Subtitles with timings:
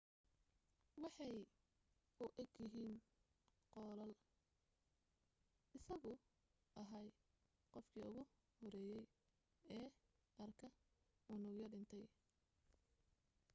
[1.01, 1.35] waxay
[2.23, 2.95] u eeg yihiin
[3.73, 4.13] qollaal
[5.77, 6.17] isaguu
[6.81, 7.05] ahaa
[7.73, 8.23] qofkii ugu
[8.59, 9.05] horeeyay
[9.77, 9.87] ee
[10.43, 10.67] arka
[11.33, 12.03] unugyo dhintay